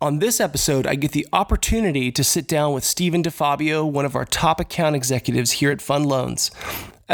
[0.00, 4.16] On this episode, I get the opportunity to sit down with Stephen DeFabio, one of
[4.16, 6.50] our top account executives here at Fund Loans.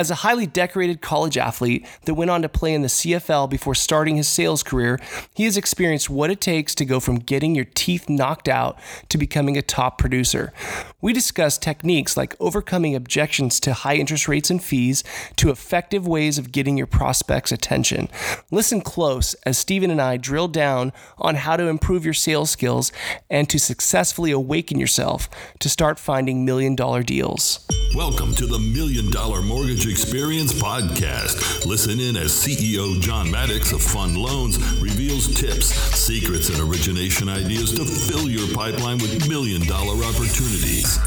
[0.01, 3.75] As a highly decorated college athlete that went on to play in the CFL before
[3.75, 4.99] starting his sales career,
[5.35, 8.79] he has experienced what it takes to go from getting your teeth knocked out
[9.11, 10.55] to becoming a top producer.
[11.03, 15.05] We discuss techniques like overcoming objections to high interest rates and fees
[15.37, 18.09] to effective ways of getting your prospects' attention.
[18.51, 22.91] Listen close as Stephen and I drill down on how to improve your sales skills
[23.29, 27.67] and to successfully awaken yourself to start finding million dollar deals.
[27.95, 31.67] Welcome to the Million Dollar Mortgage Experience Podcast.
[31.67, 37.73] Listen in as CEO John Maddox of Fund Loans reveals tips, secrets, and origination ideas
[37.73, 40.99] to fill your pipeline with million dollar opportunities.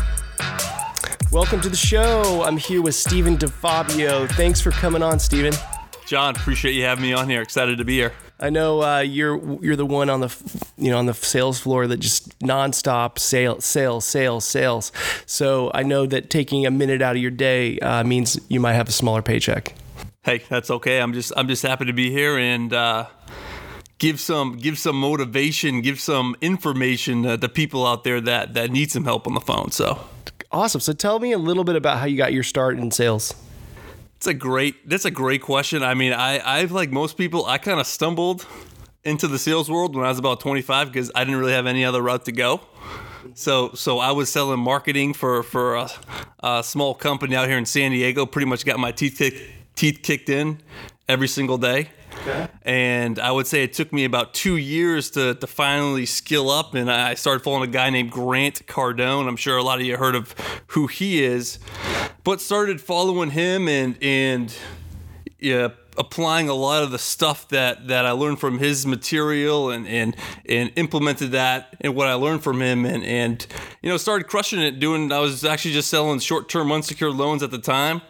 [1.31, 2.43] Welcome to the show.
[2.43, 4.29] I'm here with Stephen DeFabio.
[4.33, 5.53] Thanks for coming on, Stephen.
[6.05, 7.41] John, appreciate you having me on here.
[7.41, 8.11] Excited to be here.
[8.43, 10.35] I know uh, you're you're the one on the
[10.77, 14.91] you know on the sales floor that just nonstop sales, sales, sales, sales.
[15.25, 18.73] So I know that taking a minute out of your day uh, means you might
[18.73, 19.73] have a smaller paycheck.
[20.23, 20.99] Hey, that's okay.
[20.99, 23.05] I'm just I'm just happy to be here and uh,
[23.97, 28.91] give some give some motivation, give some information to people out there that that need
[28.91, 29.71] some help on the phone.
[29.71, 30.05] So
[30.51, 30.81] awesome.
[30.81, 33.33] So tell me a little bit about how you got your start in sales.
[34.23, 34.87] It's a great.
[34.87, 35.83] That's a great question.
[35.83, 38.47] I mean, I I've like most people, I kind of stumbled
[39.03, 41.83] into the sales world when I was about 25 because I didn't really have any
[41.83, 42.61] other route to go.
[43.33, 45.89] So so I was selling marketing for for a,
[46.41, 48.25] a small company out here in San Diego.
[48.25, 49.41] Pretty much got my teeth kicked
[49.75, 50.61] teeth kicked in
[51.07, 51.89] every single day.
[52.21, 52.47] Okay.
[52.61, 56.73] And I would say it took me about two years to, to finally skill up.
[56.73, 59.27] And I started following a guy named Grant Cardone.
[59.27, 60.33] I'm sure a lot of you heard of
[60.67, 61.59] who he is,
[62.23, 64.55] but started following him and, and,
[65.39, 69.87] yeah, applying a lot of the stuff that that I learned from his material and
[69.87, 70.15] and
[70.47, 73.45] and implemented that and what I learned from him and and
[73.81, 77.51] you know started crushing it doing I was actually just selling short-term unsecured loans at
[77.51, 78.01] the time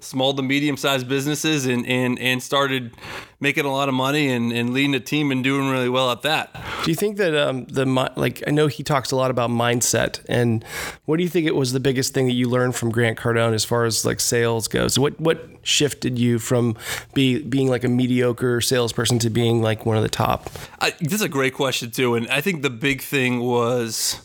[0.00, 2.94] small to medium-sized businesses and and and started
[3.40, 6.22] making a lot of money and, and leading a team and doing really well at
[6.22, 6.54] that.
[6.84, 7.84] Do you think that um, the
[8.16, 10.64] like I know he talks a lot about mindset and
[11.04, 13.52] what do you think it was the biggest thing that you learned from Grant Cardone
[13.52, 14.98] as far as like sales goes?
[14.98, 16.76] What what shifted you from
[17.14, 20.50] be, being like a mediocre salesperson to being like one of the top?
[20.80, 24.20] I, this is a great question too, and I think the big thing was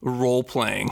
[0.00, 0.90] role playing,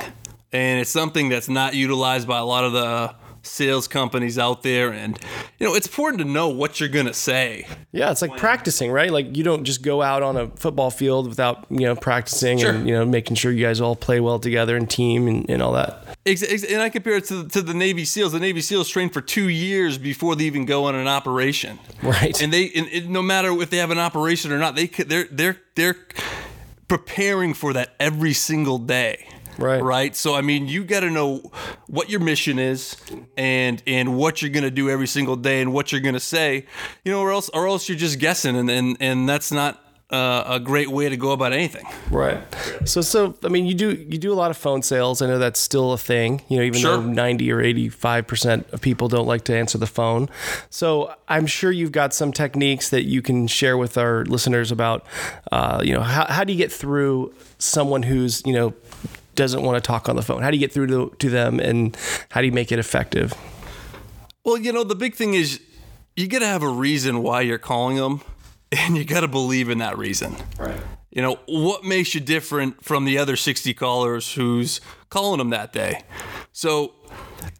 [0.52, 4.92] and it's something that's not utilized by a lot of the sales companies out there
[4.92, 5.18] and
[5.58, 8.90] you know it's important to know what you're going to say yeah it's like practicing
[8.90, 12.58] right like you don't just go out on a football field without you know practicing
[12.58, 12.70] sure.
[12.70, 15.62] and you know making sure you guys all play well together and team and, and
[15.62, 18.32] all that and I compare it to, to the Navy SEALs.
[18.32, 21.80] The Navy SEALs train for two years before they even go on an operation.
[22.02, 22.40] Right.
[22.40, 25.24] And they, and, and no matter if they have an operation or not, they they're
[25.24, 25.96] they're they're
[26.86, 29.26] preparing for that every single day.
[29.58, 29.82] Right.
[29.82, 30.16] Right.
[30.16, 31.50] So I mean, you got to know
[31.86, 32.96] what your mission is,
[33.36, 36.66] and and what you're gonna do every single day, and what you're gonna say,
[37.04, 39.82] you know, or else or else you're just guessing, and and and that's not
[40.12, 41.86] uh, a great way to go about anything.
[42.10, 42.38] Right.
[42.84, 45.22] So, so I mean, you do you do a lot of phone sales.
[45.22, 46.42] I know that's still a thing.
[46.48, 46.98] You know, even sure.
[46.98, 50.28] though ninety or eighty five percent of people don't like to answer the phone.
[50.68, 55.06] So, I'm sure you've got some techniques that you can share with our listeners about.
[55.50, 58.74] Uh, you know, how how do you get through someone who's you know
[59.34, 60.42] doesn't want to talk on the phone?
[60.42, 61.96] How do you get through to, to them and
[62.30, 63.34] how do you make it effective?
[64.44, 65.60] Well, you know, the big thing is
[66.16, 68.20] you got to have a reason why you're calling them
[68.72, 70.36] and you got to believe in that reason.
[70.58, 70.80] Right.
[71.10, 75.72] You know, what makes you different from the other 60 callers who's calling them that
[75.72, 76.02] day?
[76.52, 76.94] So,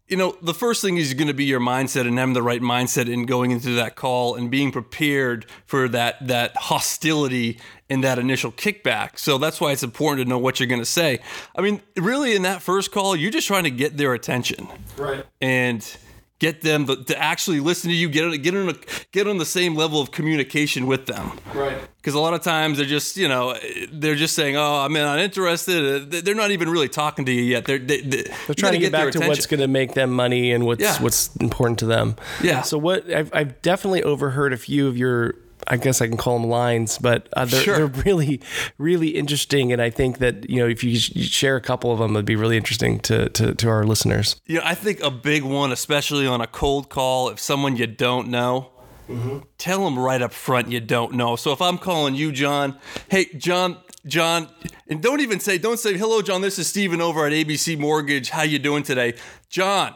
[0.09, 2.61] you know, the first thing is going to be your mindset and having the right
[2.61, 8.19] mindset in going into that call and being prepared for that that hostility in that
[8.19, 9.19] initial kickback.
[9.19, 11.21] So that's why it's important to know what you're going to say.
[11.57, 15.25] I mean, really, in that first call, you're just trying to get their attention, right?
[15.41, 15.97] And
[16.43, 18.75] get them to, actually listen to you, get on, get on a,
[19.13, 21.79] get on the same level of communication with them, right?
[21.99, 23.57] Because a lot of times they're just you know
[23.93, 26.11] they're just saying, oh, I'm not interested.
[26.11, 27.65] They're not even really talking to you yet.
[27.65, 30.11] They're they, they, are trying to get, get back to what's going to make them
[30.11, 31.01] money and what's yeah.
[31.01, 32.17] what's important to them.
[32.43, 32.63] Yeah.
[32.63, 35.37] So what I've, I've definitely overheard a few of your
[35.67, 37.77] I guess I can call them lines, but uh, they're, sure.
[37.77, 38.41] they're really,
[38.79, 39.73] really interesting.
[39.73, 42.37] And I think that, you know, if you share a couple of them, it'd be
[42.37, 44.37] really interesting to, to, to our listeners.
[44.47, 48.29] Yeah, I think a big one, especially on a cold call, if someone you don't
[48.29, 48.71] know,
[49.09, 49.39] mm-hmm.
[49.59, 51.37] tell them right up front you don't know.
[51.37, 54.49] So if I'm calling you, John, hey, John, John,
[54.89, 58.31] and don't even say, don't say, hello, John, this is Stephen over at ABC Mortgage.
[58.31, 59.15] How you doing today?
[59.49, 59.95] John,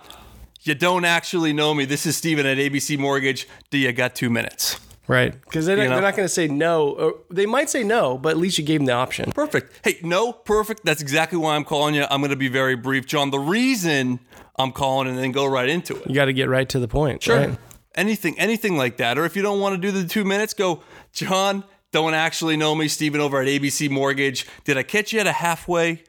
[0.63, 1.85] you don't actually know me.
[1.85, 3.49] This is Stephen at ABC Mortgage.
[3.71, 4.81] Do you got two minutes?
[5.09, 5.33] Right.
[5.45, 5.95] Because they're, You not- know?
[5.97, 6.89] they're not going to say no.
[6.91, 9.31] Or they might say no, but at least you gave them the option.
[9.33, 9.73] Perfect.
[9.85, 10.85] Hey, no, perfect.
[10.85, 12.05] That's exactly why I'm calling you.
[12.11, 13.31] I'm going to be very brief, John.
[13.31, 14.19] The reason
[14.59, 16.09] I'm calling and then go right into it.
[16.09, 17.23] You got to get right to the point.
[17.23, 17.39] Sure.
[17.39, 17.59] right?
[17.95, 19.17] Anything, anything like that.
[19.17, 20.83] Or if you don't want to do the two minutes, go,
[21.13, 21.63] John,
[21.93, 24.45] don't actually know me, Stephen over at ABC Mortgage.
[24.65, 26.03] Did I catch you at a halfway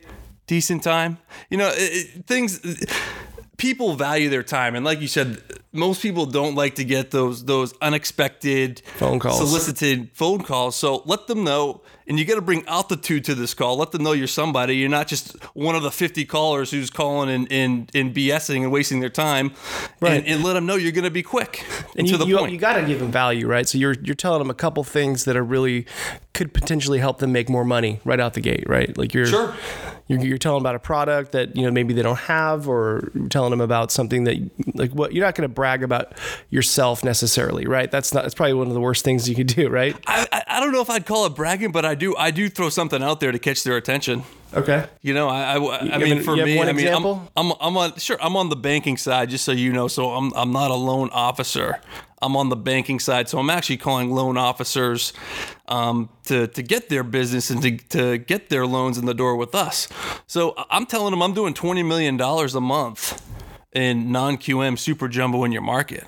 [0.48, 1.18] decent time?
[1.50, 1.76] You know, it,
[2.16, 2.60] it- things.
[3.58, 5.42] People value their time, and like you said,
[5.74, 9.38] most people don't like to get those those unexpected Phone calls.
[9.40, 10.76] solicited phone calls.
[10.76, 13.78] So let them know, and you got to bring altitude to this call.
[13.78, 14.76] Let them know you're somebody.
[14.78, 18.72] You're not just one of the 50 callers who's calling and and, and BSing and
[18.72, 19.52] wasting their time.
[20.00, 20.20] Right.
[20.20, 21.66] And, and let them know you're going to be quick
[21.98, 22.52] and to you, the you, point.
[22.52, 23.68] you got to give them value, right?
[23.68, 25.88] So you're you're telling them a couple things that are really
[26.36, 28.96] could potentially help them make more money right out the gate, right?
[28.96, 29.56] Like you're Sure.
[30.08, 33.12] You're, you're telling them about a product that you know maybe they don't have, or
[33.30, 34.38] telling them about something that
[34.76, 36.14] like what you're not going to brag about
[36.50, 37.92] yourself necessarily, right?
[37.92, 39.96] That's not that's probably one of the worst things you could do, right?
[40.08, 42.50] I, I, I don't know if I'd call it bragging, but I do I do
[42.50, 44.24] throw something out there to catch their attention.
[44.54, 44.88] Okay.
[45.02, 47.06] You know, I, I, I mean, for me, I mean, I'm,
[47.36, 49.90] I'm, I'm on, sure, I'm on the banking side, just so you know.
[49.90, 51.82] So I'm, I'm not a loan officer.
[52.22, 55.14] I'm on the banking side, so I'm actually calling loan officers
[55.68, 59.36] um, to to get their business and to, to get their loans in the door
[59.36, 59.88] with us.
[60.28, 63.22] So I'm telling them I'm doing 20 million dollars a month
[63.74, 66.06] in non QM super jumbo in your market.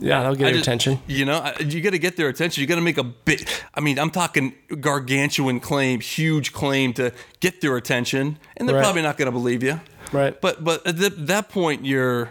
[0.00, 0.98] Yeah, that'll get I your just- attention.
[1.06, 2.60] You know, I- you got to get their attention.
[2.60, 3.64] You got to make a bit.
[3.74, 8.82] I mean, I'm talking gargantuan claim, huge claim to get their attention, and they're Right.
[8.82, 9.80] probably not going to believe you.
[10.10, 10.40] Right.
[10.40, 12.30] But but at th- that point, you're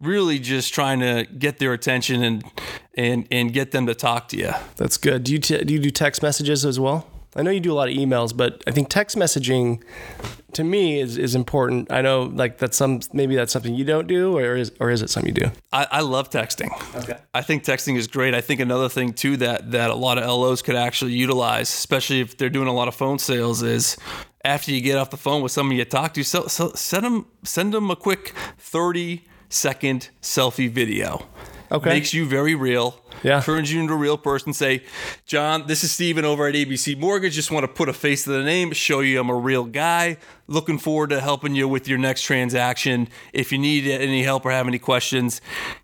[0.00, 2.44] really just trying to get their attention and
[2.94, 4.52] and and get them to talk to you.
[4.76, 5.24] That's good.
[5.24, 7.06] Do you t- do you do text messages as well?
[7.36, 9.82] I know you do a lot of emails, but I think text messaging
[10.54, 11.92] to me is, is important.
[11.92, 15.00] I know like that's some maybe that's something you don't do, or is or is
[15.00, 15.50] it something you do?
[15.72, 16.70] I, I love texting.
[16.96, 17.18] Okay.
[17.32, 18.34] I think texting is great.
[18.34, 22.20] I think another thing too that that a lot of LOs could actually utilize, especially
[22.20, 23.96] if they're doing a lot of phone sales, is
[24.44, 27.26] after you get off the phone with someone you talk to, so, so send them
[27.44, 31.26] send them a quick thirty second selfie video.
[31.72, 31.90] Okay.
[31.90, 33.00] Makes you very real.
[33.22, 33.40] Yeah.
[33.40, 34.52] Turns you into a real person.
[34.52, 34.82] Say,
[35.24, 37.34] John, this is Stephen over at ABC Mortgage.
[37.34, 40.16] Just want to put a face to the name, show you I'm a real guy.
[40.48, 43.08] Looking forward to helping you with your next transaction.
[43.32, 45.40] If you need any help or have any questions,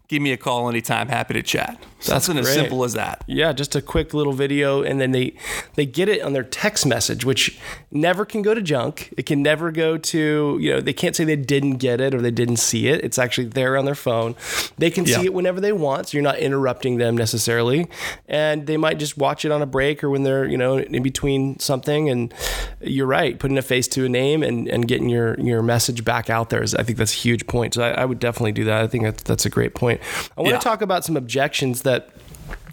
[0.08, 1.08] give me a call anytime.
[1.08, 1.80] Happy to chat.
[1.98, 3.24] Something as simple as that.
[3.26, 5.34] Yeah, just a quick little video, and then they
[5.76, 7.58] they get it on their text message, which
[7.90, 9.14] never can go to junk.
[9.16, 12.20] It can never go to you know they can't say they didn't get it or
[12.20, 13.02] they didn't see it.
[13.02, 14.34] It's actually there on their phone.
[14.76, 15.16] They can Yeah.
[15.20, 17.88] see it whenever they want, so you're not interrupting them necessarily,
[18.28, 21.02] and they might just watch it on a break or when they're you know in
[21.02, 22.10] between something.
[22.10, 22.32] And
[22.82, 26.28] you're right, putting a face to a name and, and getting your your message back
[26.28, 27.72] out there is I think that's a huge point.
[27.74, 28.82] So I, I would definitely do that.
[28.84, 30.00] I think that's that's a great point.
[30.36, 30.58] I want Yeah.
[30.58, 31.95] to talk about some objections that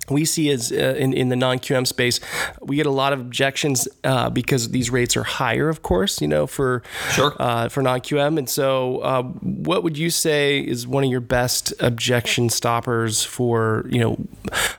[0.09, 2.19] we see as uh, in, in the non-QM space,
[2.61, 6.27] we get a lot of objections uh, because these rates are higher, of course, you
[6.27, 7.33] know, for Sure.
[7.39, 8.37] uh, for non-QM.
[8.37, 13.85] And so, uh, what would you say is one of your best objection stoppers for,
[13.89, 14.17] you know,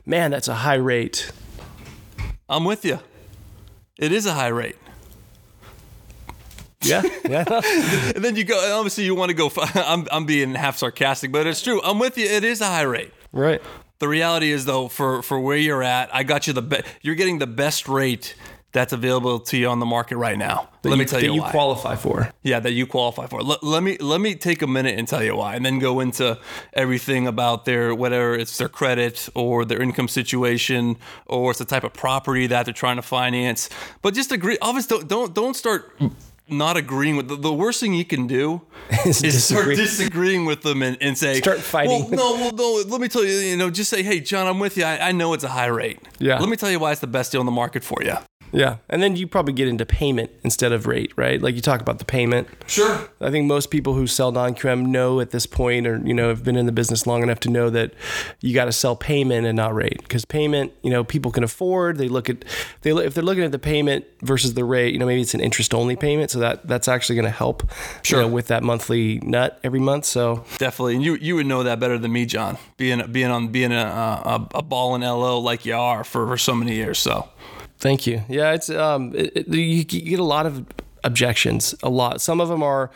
[0.05, 1.31] man, that's a high rate.
[2.47, 2.99] I'm with you.
[3.97, 4.75] It is a high rate.
[6.81, 7.45] Yeah, yeah,
[8.15, 9.49] And then you go, obviously, you want to go.
[9.73, 11.81] I'm, I'm being half sarcastic, but it's true.
[11.81, 12.25] I'm with you.
[12.27, 13.11] It is a high rate.
[13.31, 13.59] right.
[13.99, 16.85] The reality is, though, for for where you're at, I got you the best.
[17.01, 18.35] You're getting the best rate
[18.75, 20.67] that's available to you on the market right now.
[20.81, 21.51] That let you, me tell that you, you why.
[21.51, 22.29] qualify for.
[22.43, 23.41] yeah, that you qualify for.
[23.41, 26.01] Let, let me let me take a minute and tell you why, and then go
[26.01, 26.37] into
[26.73, 31.85] everything about their whatever it's their credit or their income situation or it's the type
[31.85, 33.69] of property that they're trying to finance.
[34.01, 34.57] But just agree.
[34.61, 35.97] Obviously, don't don't, don't start
[36.47, 38.61] not agreeing with the, the worst thing you can do
[39.05, 42.09] Is is start disagreeing with them and, and say Start fighting.
[42.09, 42.83] Well, no, well, no.
[42.87, 43.31] Let me tell you.
[43.31, 44.83] You know, just say, hey, John, I'm with you.
[44.83, 45.99] I, I know it's a high rate.
[46.19, 46.37] Yeah.
[46.39, 48.15] Let me tell you why it's the best deal in the market for you.
[48.55, 51.41] Yeah, and then you probably get into payment instead of rate, right?
[51.41, 52.47] Like you talk about the payment.
[52.67, 53.09] Sure.
[53.19, 56.45] I think most people who sell non-QM know at this point, or you know, have
[56.45, 57.93] been in the business long enough to know that
[58.39, 61.97] you got to sell payment and not rate, because payment, you know, people can afford.
[61.97, 62.45] They look at
[62.81, 65.33] they look, if they're looking at the payment versus the rate, you know, maybe it's
[65.33, 67.69] an interest-only payment, so that that's actually going to help,
[68.03, 68.21] Sure.
[68.21, 70.05] you know, with that monthly nut every month.
[70.05, 72.57] So Definitely, and you you would know that better than me, John.
[72.77, 76.37] Being being on being a a, a ball in LO like you are for, for
[76.37, 76.99] so many years.
[76.99, 77.27] So
[77.77, 78.23] Thank you.
[78.29, 80.65] Yeah, it's um, it, it- you, get a lot of
[81.03, 81.75] objections.
[81.83, 82.19] A lot.
[82.19, 82.89] Some of them are,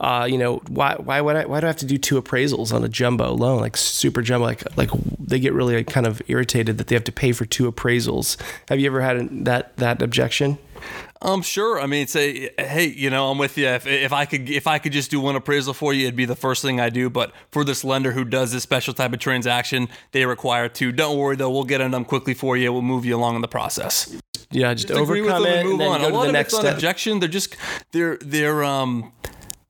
[0.00, 2.72] uh, you know, why why would I why do I have to do two appraisals
[2.72, 4.44] on a jumbo loan, like super jumbo?
[4.46, 7.44] Like like they get really like, kind of irritated that they have to pay for
[7.44, 8.36] two appraisals.
[8.68, 10.58] Have you ever had that that objection?
[11.22, 11.80] Um, sure.
[11.80, 13.66] I mean, say, hey, you know, I'm with you.
[13.68, 16.24] If, if I could, if I could just do one appraisal for you, it'd be
[16.24, 17.08] the first thing I do.
[17.08, 20.90] But for this lender who does this special type of transaction, they require two.
[20.92, 22.72] Don't worry though, we'll get it done quickly for you.
[22.72, 24.14] We'll move you along in the process.
[24.50, 26.00] Yeah, just, Just overcome it and move and on.
[26.00, 26.74] go A lot the of next it's step.
[26.74, 27.20] objection.
[27.20, 27.56] They're just
[27.92, 29.12] they're they're um.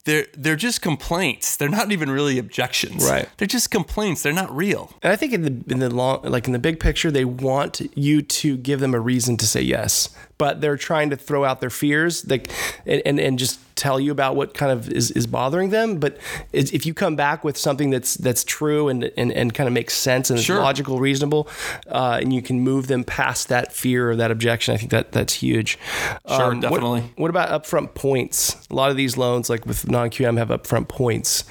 [0.04, 1.56] They're, they're just complaints.
[1.56, 3.08] They're not even really objections.
[3.08, 3.28] Right.
[3.36, 4.24] They're just complaints.
[4.24, 4.92] They're not real.
[5.00, 7.80] And I think in the in the long like in the big picture, they want
[7.96, 10.08] you to give them a reason to say yes,
[10.42, 12.50] but they're trying to throw out their fears, like
[12.84, 15.98] and and, and just tell you about what kind of is, is bothering them.
[15.98, 16.18] But
[16.52, 19.94] if you come back with something that's that's true and and, and kind of makes
[19.94, 20.56] sense and Sure.
[20.56, 21.46] is logical, reasonable,
[21.88, 25.12] uh, and you can move them past that fear or that objection, I think that
[25.12, 25.78] that's huge.
[26.26, 27.02] Um, Sure, what- definitely.
[27.16, 28.66] What, about upfront points?
[28.68, 31.44] A lot of these loans, like with non QM, have upfront points.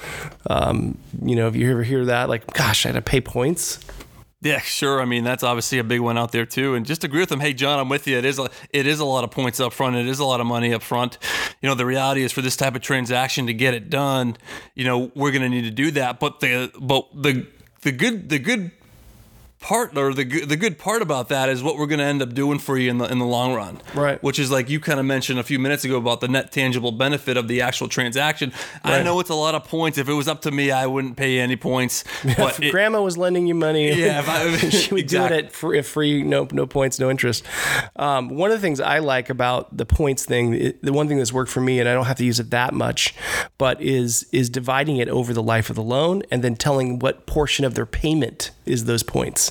[0.48, 3.80] Um, you know, if you ever hear that, like, gosh, I had to pay points.
[4.44, 5.00] Yeah, sure.
[5.00, 6.74] I mean, that's obviously a big one out there too.
[6.74, 7.40] And just agree with them.
[7.40, 8.18] Hey, John, I'm with you.
[8.18, 9.96] It is a, it is a lot of points up front.
[9.96, 11.20] It is a lot of money up front.
[11.62, 14.36] You know, the reality is for this type of transaction to get it done,
[14.74, 16.20] you know, we're going to need to do that.
[16.20, 17.46] But the but the
[17.84, 18.72] the good the good
[19.62, 22.22] part or the good, the good part about that is what we're going to end
[22.22, 23.80] up doing for you in the in the long run.
[23.94, 24.22] Right.
[24.24, 26.92] Which is like you kind of mentioned a few minutes ago about the net tangible
[26.92, 28.52] benefit of the actual transaction.
[28.84, 29.98] I know it's a lot of points.
[29.98, 32.04] If it was up to me, I wouldn't pay any points.
[32.38, 35.38] But if it- grandma was lending you money, Yeah, if I- she would exactly.
[35.38, 37.44] do it at free, free, no, no points, no interest.
[37.96, 41.18] Um, one of the things I like about the points thing, it- the one thing
[41.18, 43.14] that's worked for me, and I don't have to use it that much,
[43.58, 47.26] but is is dividing it over the life of the loan and then telling what
[47.28, 49.51] portion of their payment is those points.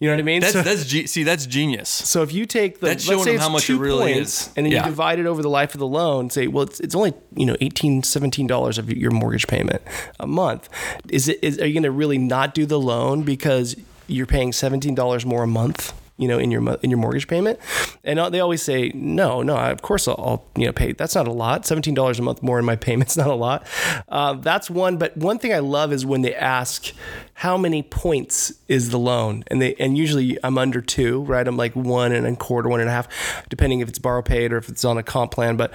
[0.00, 0.40] You know what I mean?
[0.40, 1.88] That's So- that's ge- see that's genius.
[1.88, 4.48] So if you take the That's let's say them how much two it really points,
[4.48, 4.50] is.
[4.56, 4.82] and then Yeah.
[4.84, 7.46] you divide it over the life of the loan, say, well, it's, it's only you
[7.46, 9.80] know 18 17 dollars of your mortgage payment
[10.18, 10.68] a month.
[11.08, 13.76] Is it is are you going to really not do the loan because
[14.08, 15.92] you're paying 17 dollars more a month?
[16.22, 17.58] You know, in your in your mortgage payment,
[18.04, 20.92] and they always say, no, no, of course I'll, I'll you know pay.
[20.92, 21.66] That's not a lot.
[21.66, 23.66] Seventeen dollars a month more in my payments, not a lot.
[24.08, 24.98] Uh, that's one.
[24.98, 26.92] But one thing I love is when they ask,
[27.34, 29.42] how many points is the loan?
[29.48, 31.46] And they and usually I'm under two, right?
[31.46, 33.08] I'm like one and a quarter, one and a half,
[33.48, 35.56] depending if it's borrow paid or if it's on a comp plan.
[35.56, 35.72] But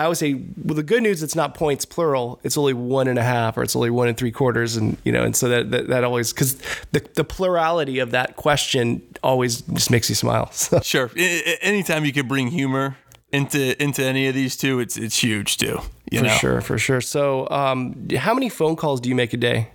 [0.00, 2.40] I always say, well, the good news, it's not points plural.
[2.42, 5.12] It's only one and a half, or it's only one and three quarters, and you
[5.12, 6.56] know, and so that that, that always because
[6.92, 10.50] the the plurality of that question always just makes you smile.
[10.52, 11.10] So, Sure.
[11.16, 12.96] I- anytime you could bring humor
[13.32, 15.80] into into any of these two, it's it's huge too.
[16.10, 16.34] You for know.
[16.34, 17.00] sure, for sure.
[17.00, 19.68] So, um, how many phone calls do you make a day?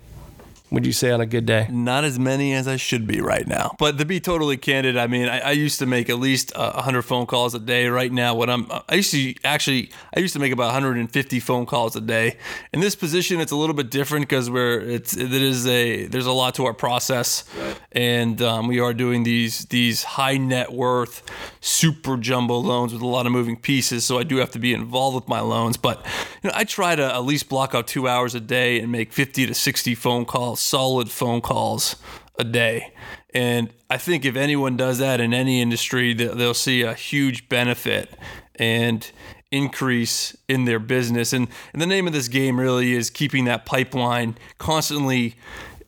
[0.75, 1.69] Would you say on a good day?
[1.71, 3.77] Not as many as I should be right now.
[3.79, 6.73] But to be totally candid, I mean, I, I used to make at least uh,
[6.73, 7.87] 100 phone calls a day.
[7.87, 11.65] Right now, what I'm, I used to actually, I used to make about 150 phone
[11.65, 12.35] calls a day.
[12.73, 16.25] In this position, it's a little bit different because we're, it's, it is a, there's
[16.25, 17.45] a lot to our process,
[17.93, 21.23] and um, we are doing these these high net worth,
[21.61, 24.03] super jumbo loans with a lot of moving pieces.
[24.03, 25.77] So I do have to be involved with my loans.
[25.77, 26.05] But
[26.43, 29.13] you know, I try to at least block out two hours a day and make
[29.13, 31.95] 50 to 60 phone calls, solid phone calls
[32.37, 32.93] a day.
[33.33, 37.47] And I think if anyone does that in any industry, they- they'll see a huge
[37.49, 38.13] benefit
[38.55, 39.09] and
[39.51, 41.31] increase in their business.
[41.31, 45.35] And, and the name of this game really is keeping that pipeline constantly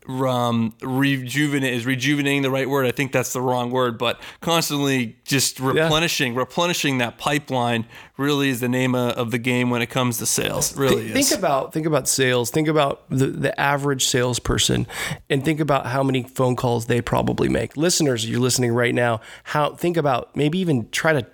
[0.08, 2.86] um, rejuvenate is rejuvenating the right word.
[2.86, 7.86] I think that's the wrong word, but constantly just replenishing, replenishing that pipeline
[8.18, 10.76] really is the name of, the game when it comes to sales.
[10.78, 11.34] Really think is.
[11.34, 12.50] about think about sales.
[12.50, 14.88] Think about the the average salesperson,
[15.30, 17.76] and think about how many phone calls they probably make.
[17.76, 19.20] Listeners, you're listening right now.
[19.44, 21.28] How think about maybe even try to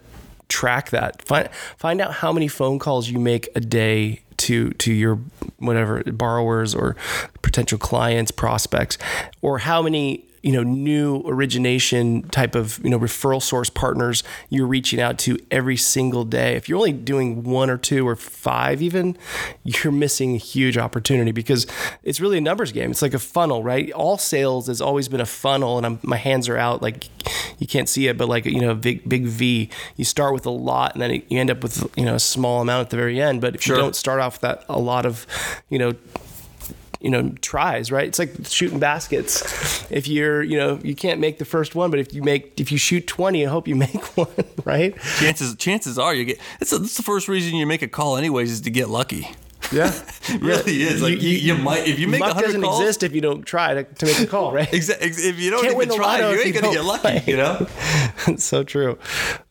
[0.49, 1.21] track that.
[1.21, 5.19] Find find out how many phone calls you make a day to to your
[5.65, 6.95] whatever borrowers or
[7.41, 8.97] potential clients, prospects,
[9.41, 14.67] or how many you know new origination type of you know referral source partners you're
[14.67, 16.55] reaching out to every single day.
[16.55, 19.17] If you're only doing one or two or five even
[19.63, 21.65] you're missing a huge opportunity because
[22.03, 22.91] it's really a numbers game.
[22.91, 23.91] It's like a funnel right?
[23.93, 27.07] All sales has always been a funnel and I'm, my hands are out like
[27.57, 29.69] you can't see it but like you know a big big v.
[29.95, 32.61] You start with a lot and then you end up with you know a small
[32.61, 33.39] amount at the very end.
[33.39, 33.77] But if Sure.
[33.77, 35.25] you don't start off with that a lot of
[35.69, 35.93] you know
[37.03, 41.37] you know tries right it's like shooting baskets if you're you know you can't make
[41.37, 44.03] the first one but if you make if you shoot 20 i hope you make
[44.17, 44.27] one
[44.65, 48.17] right chances chances are you get it's, it's the first reason you make a call
[48.17, 49.29] anyways is to get lucky.
[49.71, 49.91] yeah
[50.29, 51.01] It really is.
[51.01, 53.43] Like you, you, might if you make luck 100 doesn't calls, exist if you don't
[53.43, 55.07] try to, to make a call right Exactly.
[55.09, 57.01] if you don't Can't even try, you ain't you gonna get lucky.
[57.01, 57.23] play.
[57.27, 57.67] You know.
[58.27, 58.97] It's so true.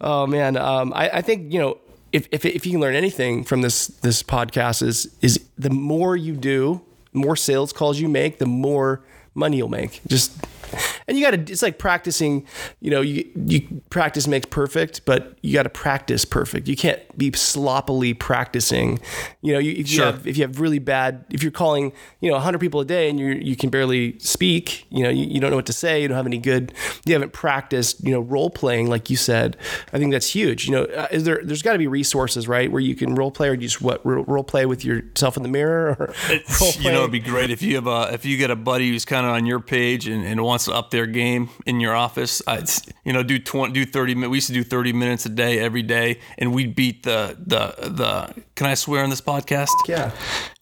[0.01, 1.79] Oh man, um, I, I think you know
[2.13, 6.17] if, if if you can learn anything from this this podcast is is the more
[6.17, 6.81] you do,
[7.13, 9.03] more sales calls you make, the more
[9.35, 10.01] money you'll make.
[10.07, 10.33] Just
[11.07, 11.53] and you got to.
[11.53, 12.47] It's like practicing.
[12.81, 16.69] You know, you you practice makes perfect, but you got to practice perfect.
[16.69, 19.01] You can't be sloppily practicing.
[19.41, 20.07] You know, you, if Sure.
[20.07, 22.85] you have if you have really bad, if you're calling, you know, 100 people a
[22.85, 24.87] day and you you can barely speak.
[24.91, 26.03] You know, you, you don't know what to say.
[26.03, 26.73] You don't have any good.
[27.05, 28.03] You haven't practiced.
[28.05, 29.57] You know, role playing like you said.
[29.93, 30.67] I think that's huge.
[30.67, 31.41] You know, uh, is there?
[31.43, 34.45] There's got to be resources, right, where you can role play or just what role
[34.45, 36.15] play with yourself in the mirror or
[36.81, 39.05] you know, it'd be great if you have a if you get a buddy who's
[39.05, 42.43] kind of on your page and, and wants to up their game in your office.
[42.47, 42.71] Uh, I'd,
[43.05, 44.31] you know, do twenty, do thirty minutes.
[44.31, 47.89] We used to do thirty minutes a day every day, and we'd beat the the
[47.89, 48.43] the.
[48.55, 49.71] Can I swear on this podcast?
[49.89, 50.13] Yeah.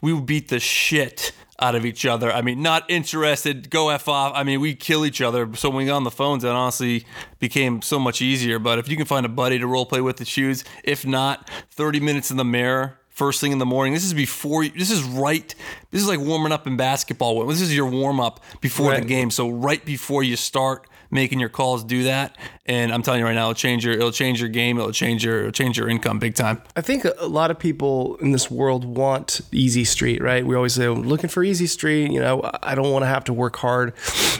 [0.00, 2.32] we would beat the shit out of each other.
[2.32, 4.32] I mean, not interested, go F off.
[4.34, 5.54] I mean, we kill each other.
[5.54, 7.04] So when we got on the phones, that honestly
[7.38, 8.58] became so much easier.
[8.58, 11.48] But if you can find a buddy to role play with the shoes, if not,
[11.72, 12.96] 30 minutes in the mirror.
[13.20, 13.92] First thing in the morning.
[13.92, 14.64] This is before.
[14.64, 15.54] You, this is right.
[15.90, 17.44] This is like warming up in basketball.
[17.48, 19.30] This is your warm up before the game.
[19.30, 22.38] So right before you start making your calls, do that.
[22.64, 23.92] And I'm telling you right now, it'll change your.
[23.92, 24.78] It'll change your game.
[24.78, 25.40] It'll change your.
[25.40, 26.62] It'll change your income big time.
[26.76, 30.46] I think a lot of people in this world want easy street, right?
[30.46, 32.10] We always say, oh, I'm looking for easy street.
[32.10, 33.92] You know, I don't want to have to work hard.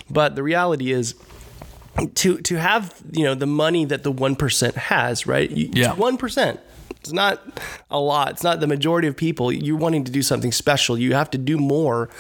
[0.09, 1.17] But the reality is,
[2.15, 5.51] to to have you know the money that the one percent has, right?
[5.51, 5.93] Yeah.
[5.93, 6.61] one percent.
[7.01, 7.41] It's not
[7.91, 8.33] a lot.
[8.33, 9.51] It's not the majority of people.
[9.51, 10.99] You're wanting to do something special.
[10.99, 12.11] You have to do more.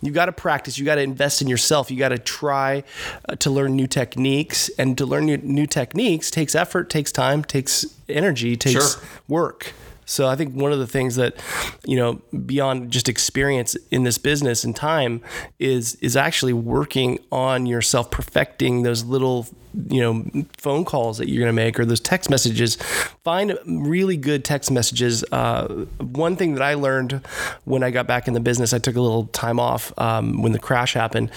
[0.00, 0.78] You've got to practice.
[0.78, 1.90] You got to invest in yourself.
[1.90, 2.82] You got to try
[3.28, 4.70] uh, to learn new techniques.
[4.78, 9.02] And to learn new, new techniques takes effort, takes time, takes energy, takes Sure.
[9.28, 9.74] work.
[10.10, 11.36] So I think one of the things that,
[11.84, 15.20] you know, beyond just experience in this business and time
[15.58, 19.46] is is actually working on yourself, perfecting those little,
[19.88, 22.74] you know, phone calls that you're going to make or those text messages.
[23.22, 25.24] Find really good text messages.
[25.30, 27.20] Uh, one thing that I learned
[27.64, 30.50] when I got back in the business, I took a little time off um, when
[30.50, 31.30] the crash happened,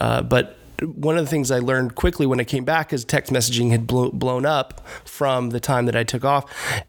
[0.00, 3.32] uh, but one of the things I learned quickly when I came back is text
[3.32, 6.44] messaging had blo- blown up from the time that I took off,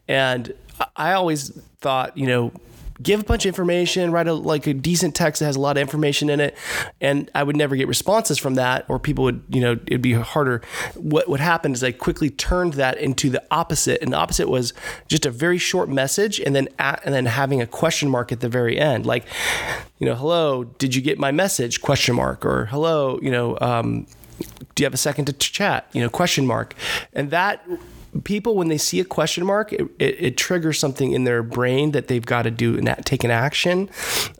[0.06, 0.52] and
[0.96, 2.52] I- always thought, you know.
[3.00, 5.76] Give a bunch of information, write a like a decent text that has a lot
[5.76, 6.56] of information in it,
[7.00, 10.14] and I would never get responses from that, or people would, you know, it'd be
[10.14, 10.62] harder.
[10.96, 14.72] What would happen is I quickly turned that into the opposite, and the opposite was
[15.06, 18.40] just a very short message, and then at, and then having a question mark at
[18.40, 19.24] the very end, like,
[20.00, 21.80] you know, hello, did you get my message?
[21.80, 24.08] Question mark, or hello, you know, um,
[24.74, 25.88] do you have a second to ch- chat?
[25.92, 26.74] You know, question mark,
[27.12, 27.64] and that
[28.24, 31.92] people when they see a question mark, it, it, it triggers something in their brain
[31.92, 33.90] that they've got to do and take an action,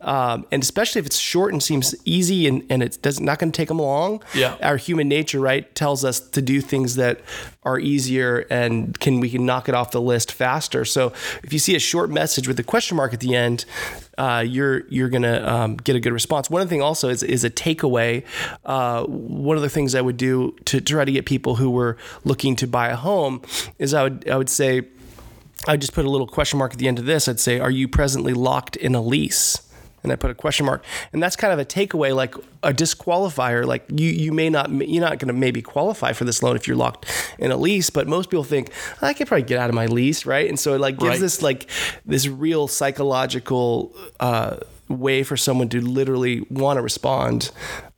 [0.00, 3.52] um, and especially if it's short and seems easy and and it's doesn't not going
[3.52, 4.22] to take them long.
[4.34, 4.56] Yeah.
[4.62, 7.20] our human nature right tells us to do things that
[7.62, 10.84] are easier and can we can knock it off the list faster.
[10.84, 11.12] So
[11.42, 13.64] if you see a short message with a question mark at the end,
[14.18, 16.50] uh, you're you're gonna um, get a good response.
[16.50, 18.24] One other thing also is is a takeaway.
[18.64, 21.96] Uh, one of the things I would do to try to get people who were
[22.24, 23.40] looking to buy a home
[23.78, 24.82] is I would I would say
[25.66, 27.28] I just put a little question mark at the end of this.
[27.28, 29.62] I'd say, "Are you presently locked in a lease?"
[30.08, 33.64] And I put a question mark, and that's kind of a takeaway, like a disqualifier.
[33.66, 36.66] Like you, you may not, you're not going to maybe qualify for this loan if
[36.66, 37.06] you're locked
[37.38, 37.90] in a lease.
[37.90, 38.70] But most people think
[39.02, 40.48] I could probably get out of my lease, right?
[40.48, 41.20] And so it like gives Right.
[41.20, 41.70] this like
[42.06, 44.56] this real psychological uh,
[44.88, 47.50] way for someone to literally want to respond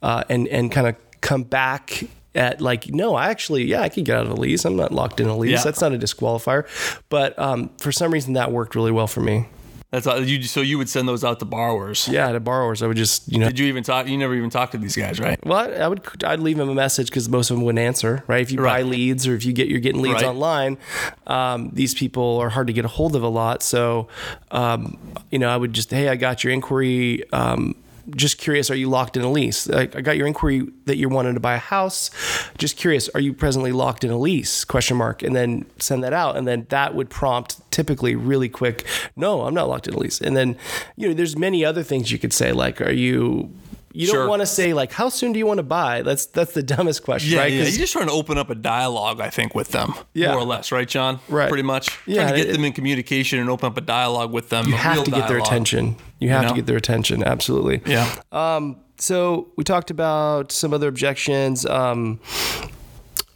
[0.03, 2.03] uh, and and kind of come back
[2.35, 4.93] at like no i actually yeah i could get out of a lease i'm not
[4.93, 5.63] locked in a lease Yeah.
[5.65, 6.65] that's not a disqualifier
[7.09, 9.49] but um, for some reason that worked really well for me
[9.93, 10.43] That's all, you.
[10.45, 12.07] So you would send those out to borrowers.
[12.09, 14.07] yeah to borrowers i would just you know Did you even talk?
[14.07, 15.45] You never even talked to these guys, right?
[15.45, 18.23] well I- i would i'd leave them a message because most of them wouldn't answer
[18.29, 20.27] right if you buy leads or if you get you're getting leads Right.
[20.27, 20.79] online
[21.27, 24.07] um, these people are hard to get a hold of a lot so
[24.53, 24.97] um,
[25.31, 27.75] you know i would just hey i got your inquiry um,
[28.17, 29.69] just curious, are you locked in a lease?
[29.69, 32.11] Like, I got your inquiry that you're wanting to buy a house.
[32.59, 34.65] Just curious, are you presently locked in a lease?
[34.65, 38.87] Question mark, and then send that out, and then that would prompt typically really quick.
[39.17, 40.21] No, I'm not locked in a lease.
[40.21, 40.57] And then,
[40.97, 43.51] you know, there's many other things you could say, like, are you?
[43.93, 46.03] You don't want to say like, how soon do you want to buy?
[46.03, 47.51] That's that's the dumbest question, right?
[47.53, 47.63] yeah.
[47.63, 50.31] You're just trying to open up a dialogue, I think, with them, Yeah.
[50.33, 51.19] more or less, right, John?
[51.29, 51.49] Right.
[51.49, 51.99] Pretty much.
[52.07, 54.67] Yeah, Trying to get it- them in communication and open up a dialogue with them.
[54.69, 55.97] you have to get their attention.
[56.21, 56.49] You have know?
[56.51, 57.25] to get their attention.
[57.25, 57.83] Absolutely.
[57.87, 58.15] Yeah.
[58.31, 61.65] Um, so we talked about some other objections.
[61.67, 62.21] Um,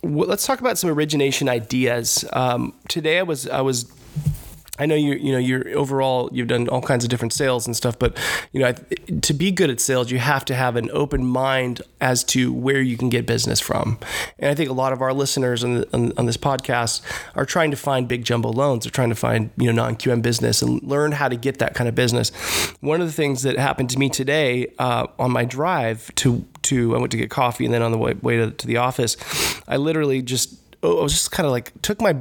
[0.02, 2.24] let's talk about some origination ideas.
[2.32, 3.86] Um, today I was I was.
[4.78, 7.76] I know you you know you're overall you've done all kinds of different sales and
[7.76, 8.18] stuff, but
[8.52, 11.80] you know I, to be good at sales you have to have an open mind
[12.00, 13.98] as to where you can get business from.
[14.38, 17.02] And I think a lot of our listeners on, the, on, on this podcast
[17.34, 18.84] are trying to find big jumbo loans.
[18.84, 21.74] They're trying to find you know non QM business and learn how to get that
[21.74, 22.30] kind of business.
[22.80, 26.96] One of the things that happened to me today uh, on my drive to to
[26.96, 29.16] I went to get coffee, and then on the way, way to, to the office,
[29.68, 32.16] I literally just oh, I was just kind of like took my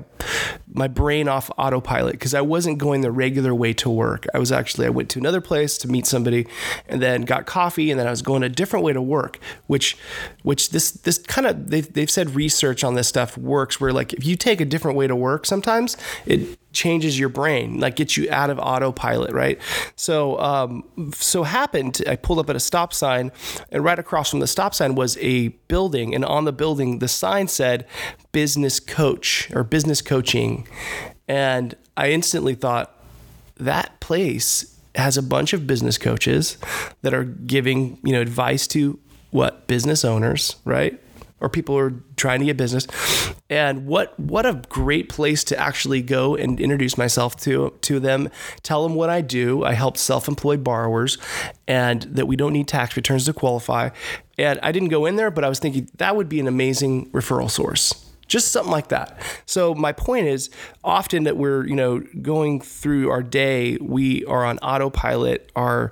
[0.73, 4.25] my brain off autopilot because I wasn't going the regular way to work.
[4.33, 6.47] I was actually I went to another place to meet somebody,
[6.87, 9.39] and then got coffee, and then I was going a different way to work.
[9.67, 9.97] Which,
[10.41, 14.13] which this this kind of they've they've said research on this stuff works where like
[14.13, 18.17] if you take a different way to work, sometimes it changes your brain, like gets
[18.17, 19.59] you out of autopilot, right?
[19.95, 23.31] So, um, so happened, I pulled up at a stop sign,
[23.71, 27.07] and right across from the stop sign was a building, and on the building, the
[27.07, 27.87] sign said
[28.31, 30.62] business coach or business coaching.
[31.27, 32.89] And I instantly thought,
[33.57, 36.57] that place has a bunch of business coaches
[37.01, 38.99] that are giving, you know, advice to
[39.31, 40.99] what business owners, right?
[41.43, 42.87] or people who are trying to get business.
[43.49, 48.29] And what what a great place to actually go and introduce myself to to them,
[48.63, 49.63] tell them what I do.
[49.63, 51.17] I help self-employed borrowers
[51.67, 53.89] and that we don't need tax returns to qualify.
[54.37, 57.11] And I didn't go in there, but I was thinking that would be an amazing
[57.11, 59.21] referral source just something like that.
[59.45, 60.49] So my point is
[60.83, 65.51] often that we're, you know, going through our day, we are on autopilot.
[65.55, 65.91] Our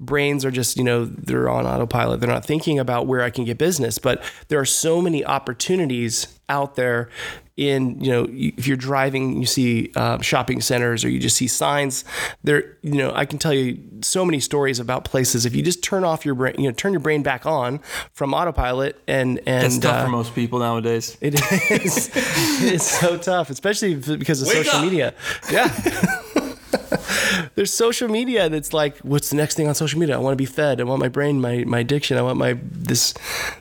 [0.00, 2.20] brains are just, you know, they're on autopilot.
[2.20, 6.38] They're not thinking about where I can get business, but there are so many opportunities
[6.48, 7.10] out there
[7.56, 11.46] in you know if you're driving you see uh, shopping centers or you just see
[11.46, 12.02] signs
[12.42, 15.82] there you know i can tell you so many stories about places if you just
[15.84, 17.78] turn off your brain you know turn your brain back on
[18.12, 21.16] from autopilot and and That's tough uh, for most people nowadays.
[21.20, 21.34] it
[21.84, 22.10] is
[22.62, 24.84] it's so tough especially because of Wake social up!
[24.84, 25.14] media
[25.50, 26.21] yeah
[27.54, 30.36] there's social media that's like what's the next thing on social media i want to
[30.36, 33.14] be fed i want my brain my my addiction i want my this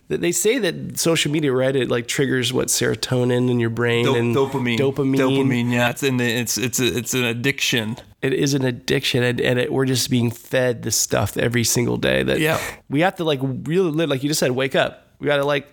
[0.08, 4.16] they say that social media right it like triggers what serotonin in your brain Do-
[4.16, 4.78] and dopamine.
[4.78, 5.72] dopamine Dopamine.
[5.72, 7.98] Yeah, it's in the, it's it's a, it's an addiction.
[8.22, 11.98] it is an addiction and, and it, we're just being fed this stuff every single
[11.98, 12.60] day that Yeah.
[12.90, 15.46] we have to like really live like you just said wake up we got to
[15.46, 15.68] like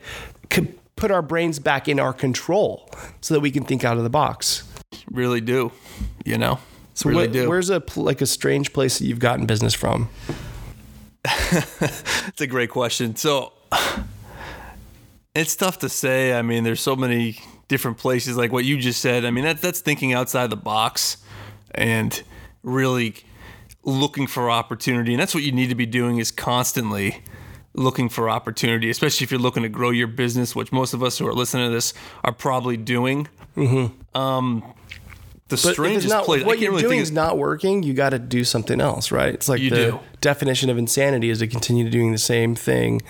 [0.53, 2.90] c- put our brains back in our control
[3.21, 4.64] so that we can think out of the box
[5.11, 5.71] Really do.
[6.25, 6.59] You know.
[6.99, 10.09] So really where's a like a strange place that you've gotten business from
[11.53, 13.17] It's a great question.
[13.17, 13.53] So
[15.35, 16.35] it's tough to say.
[16.35, 19.25] I mean, there's so many different places like what you just said.
[19.25, 21.19] I mean, that, that's thinking outside the box
[21.75, 22.23] and
[22.63, 23.17] really
[23.83, 25.13] looking for opportunity.
[25.13, 27.23] And that's what you need to be doing is constantly
[27.75, 31.19] looking for opportunity, especially if you're looking to grow your business, which most of us
[31.19, 33.29] who are listening to this are probably doing.
[34.15, 34.63] Um,
[35.49, 38.19] the But is not, I what you're really doing is not working, you got to
[38.19, 39.33] do something else, right?
[39.33, 40.01] It's like the do.
[40.21, 43.01] definition of insanity is to continue doing the same thing,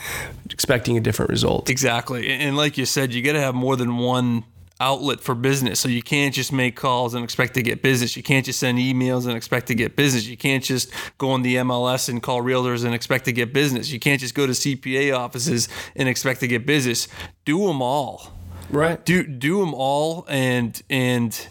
[0.49, 1.69] expecting a different result.
[1.69, 2.29] Exactly.
[2.29, 4.45] And and like you said, you got to have more than one
[4.81, 5.81] outlet for business.
[5.81, 8.17] So you can't just make calls and expect to get business.
[8.17, 10.27] You can't just send emails and expect to get business.
[10.27, 13.91] You can't just go on the MLS and call realtors and expect to get business.
[13.91, 17.09] You can't just go to CPA offices and expect to get business.
[17.45, 18.33] Do them all.
[18.71, 19.05] Right.
[19.05, 21.49] Do do them all and and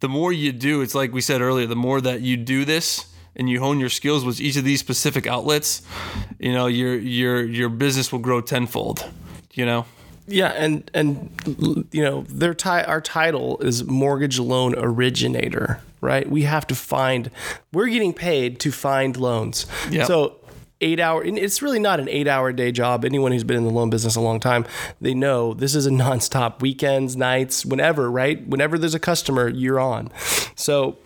[0.00, 3.06] the more you do, it's like we said earlier, the more that you do this
[3.36, 5.82] and you hone your skills with each of these specific outlets,
[6.38, 9.08] you know, your your your business will grow tenfold,
[9.52, 9.86] you know.
[10.26, 11.30] Yeah, and and
[11.92, 16.28] you know their ti- our title is mortgage loan originator, right?
[16.28, 17.30] We have to find.
[17.72, 19.66] We're getting paid to find loans.
[19.90, 20.06] Yep.
[20.06, 20.39] So
[20.80, 21.24] eight hour.
[21.24, 23.04] It's really not an eight hour day job.
[23.04, 24.66] Anyone who's been in the loan business a long time,
[25.00, 28.46] they know this is a nonstop weekends, nights, whenever, right?
[28.46, 30.10] Whenever there's a customer, you're on.
[30.54, 30.98] So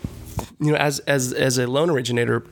[0.60, 2.44] you know, as as as a loan originator,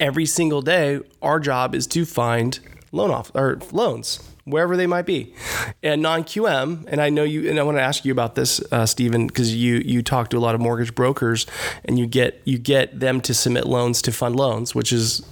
[0.00, 2.58] every single day, our job is to find
[2.92, 5.34] loan off or loans wherever they might be,
[5.82, 6.86] and non QM.
[6.88, 9.54] And I know you, and I want to ask you about this, uh, Stephen, because
[9.54, 11.46] you you talk to a lot of mortgage brokers,
[11.84, 15.22] and you get you get them to submit loans to fund loans, which is,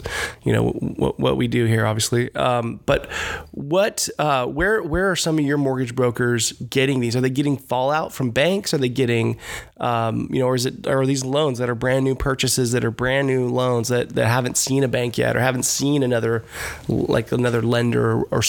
[0.43, 2.35] you know, what, what we do here, obviously.
[2.35, 3.11] Um, but
[3.53, 7.17] what uh, where where are some of your mortgage brokers getting these?
[7.17, 8.73] Are they getting fallout from banks?
[8.75, 9.39] Are they getting
[9.83, 12.85] um, you know, or is it are these loans that are brand new purchases that
[12.85, 16.45] are brand new loans that, that haven't seen a bank yet or haven't seen another
[16.89, 18.43] like another lender or, or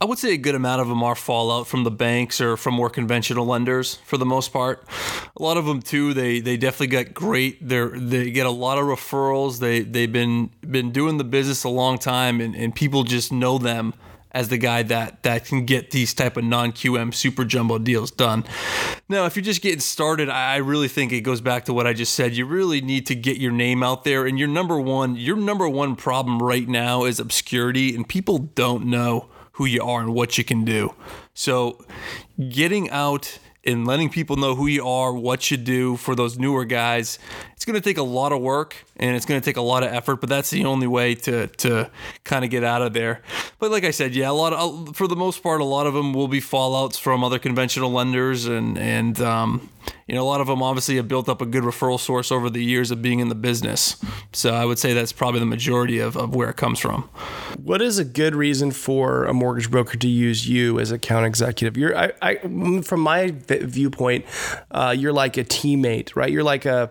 [0.00, 2.74] I would say a good amount of them are fallout from the banks or from
[2.74, 4.86] more conventional lenders for the most part.
[5.36, 7.66] A lot of them too, they they definitely got great.
[7.66, 9.58] They they get a lot of referrals.
[9.58, 13.58] They they've been been doing the business a long time, and, and people just know
[13.58, 13.92] them
[14.30, 18.12] as the guy that that can get these type of non QM super jumbo deals
[18.12, 18.44] done.
[19.08, 21.92] Now, if you're just getting started, I really think it goes back to what I
[21.92, 22.36] just said.
[22.36, 25.68] You really need to get your name out there, and your number one your number
[25.68, 30.38] one problem right now is obscurity, and people don't know who you are and what
[30.38, 30.94] you can do.
[31.34, 31.84] So,
[32.48, 36.64] getting out and letting people know who you are, what you do for those newer
[36.64, 37.18] guys.
[37.54, 39.82] It's going to take a lot of work and it's going to take a lot
[39.82, 41.90] of effort, but that's the only way to to
[42.24, 43.20] kind of get out of there.
[43.58, 45.94] But like I said, yeah, a lot of for the most part, a lot of
[45.94, 49.68] them will be fallouts from other conventional lenders, and and um,
[50.06, 52.48] you know a lot of them obviously have built up a good referral source over
[52.48, 53.96] the years of being in the business.
[54.32, 57.10] So I would say that's probably the majority of, of where it comes from.
[57.68, 61.76] What is a good reason for a mortgage broker to use you as account executive?
[61.76, 62.36] You're, I, I
[62.80, 64.24] from my viewpoint,
[64.70, 66.32] uh, you're like a teammate, right?
[66.32, 66.90] You're like a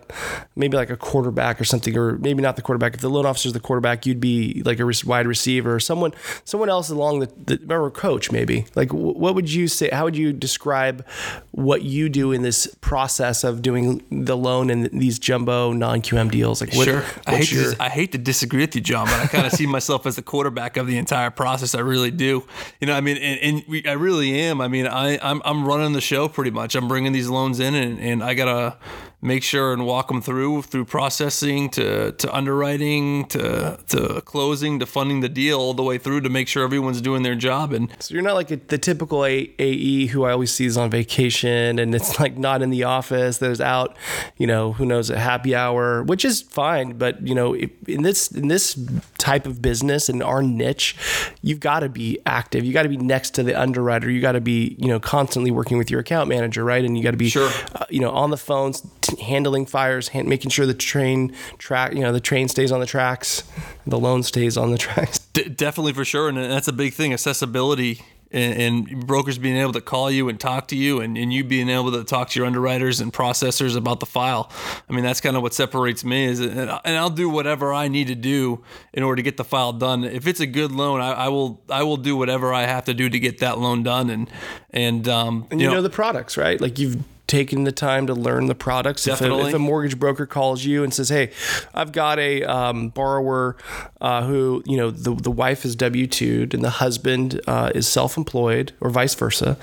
[0.54, 2.94] maybe like a quarterback or something, or maybe not the quarterback.
[2.94, 6.14] If the loan officer is the quarterback, you'd be like a wide receiver or someone
[6.44, 8.66] someone else along the, the or coach maybe.
[8.76, 9.90] Like, what would you say?
[9.92, 11.04] How would you describe
[11.50, 16.30] what you do in this process of doing the loan and these jumbo non QM
[16.30, 16.60] deals?
[16.60, 17.04] Like, what, sure.
[17.26, 17.74] I hate your...
[17.74, 20.14] to I hate to disagree with you, John, but I kind of see myself as
[20.14, 21.74] the quarterback of the entire process.
[21.74, 22.44] I really do.
[22.80, 24.60] You know, I mean, and, and we, I really am.
[24.60, 26.74] I mean, I I'm I'm running the show pretty much.
[26.74, 28.76] I'm bringing these loans in, and, and I gotta
[29.20, 34.86] make sure and walk them through through processing to to underwriting to to closing to
[34.86, 37.72] funding the deal all the way through to make sure everyone's doing their job.
[37.72, 40.76] And so you're not like a, the typical a- AE who I always see is
[40.76, 43.96] on vacation and it's like not in the office there's out
[44.36, 46.96] you know who knows a happy hour which is fine.
[46.96, 48.78] But you know in this in this
[49.18, 50.96] type of business in our niche
[51.42, 52.64] you've got to be active.
[52.64, 54.08] You got to be next to the underwriter.
[54.10, 56.84] You got to be you know constantly working with your account manager right?
[56.84, 57.50] And you got to be sure.
[57.74, 58.86] uh, you know on the phones
[59.20, 62.86] handling fires, hand, making sure the train track, you know, the train stays on the
[62.86, 63.42] tracks,
[63.86, 65.18] the loan stays on the tracks.
[65.18, 67.12] D- definitely for sure, and that's a big thing.
[67.12, 71.32] Accessibility and, and, brokers being able to call you and talk to you, and, and
[71.32, 74.50] you being able to talk to your underwriters and processors about the file.
[74.88, 76.26] I mean, that's kind of what separates me.
[76.26, 79.72] Is and I'll do whatever I need to do in order to get the file
[79.72, 80.04] done.
[80.04, 82.94] If it's a good loan, I, I will I will do whatever I have to
[82.94, 84.10] do to get that loan done.
[84.10, 84.30] And
[84.70, 86.60] and um, and you, you know, know the products, right?
[86.60, 89.04] Like you've taking the time to learn the products.
[89.04, 89.38] Definitely.
[89.40, 91.30] If a, if a mortgage broker calls you and says, "Hey,
[91.72, 93.56] I've got a um, borrower
[94.00, 97.86] uh, who, you know, the the wife is W two and the husband uh, is
[97.86, 99.56] self employed, or vice versa,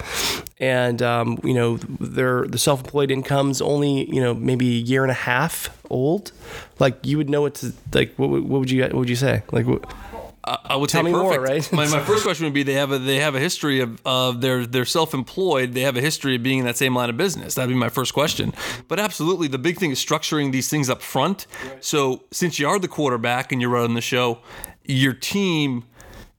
[0.59, 5.03] and um, you know, their the self employed income's only you know maybe a year
[5.03, 6.31] and a half old."
[6.79, 8.13] Like you would know what to like.
[8.15, 9.43] What, what would you what would you say?
[9.51, 9.65] Like.
[9.65, 9.91] What,
[10.45, 11.31] I would Tell say me perfect.
[11.33, 11.71] more, right?
[11.71, 14.41] my, my first question would be they have a they have a history of, of
[14.41, 15.73] they're they're self employed.
[15.73, 17.55] They have a history of being in that same line of business.
[17.55, 18.53] That'd be my first question.
[18.87, 21.47] But absolutely, the big thing is structuring these things up front.
[21.79, 24.39] So since you are the quarterback and you're running the show,
[24.83, 25.85] your team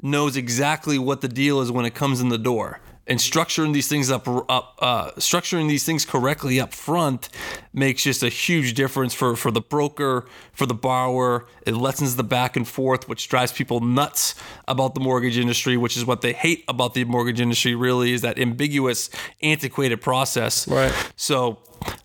[0.01, 3.88] knows exactly what the deal is when it comes in the door and structuring these
[3.88, 7.29] things up, up uh, structuring these things correctly up front
[7.73, 12.25] makes just a huge difference for for the broker for the borrower it lessens the
[12.25, 14.35] back and forth which drives people nuts
[14.66, 18.23] about the mortgage industry which is what they hate about the mortgage industry really is
[18.23, 19.11] that ambiguous
[19.42, 21.59] antiquated process right so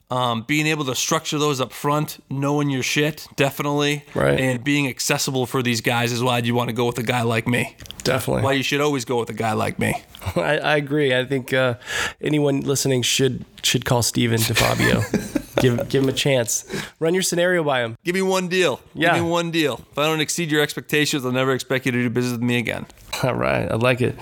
[0.09, 4.37] um, being able to structure those up front, knowing your shit, definitely, right.
[4.37, 7.21] and being accessible for these guys is why you want to go with a guy
[7.21, 7.77] like me.
[8.03, 8.43] Definitely.
[8.43, 10.03] Why you should always go with a guy like me.
[10.35, 11.15] I, I agree.
[11.15, 11.75] I think uh,
[12.21, 15.55] anyone listening should should call Stephen DeFabio.
[15.61, 16.65] give give him a chance.
[16.99, 17.97] Run your scenario by him.
[18.03, 18.79] Give me one deal.
[18.93, 19.13] Yeah.
[19.15, 19.81] Give me one deal.
[19.91, 22.57] If I don't exceed your expectations, I'll never expect you to do business with me
[22.57, 22.85] again.
[23.23, 23.69] All right.
[23.71, 24.15] I like it.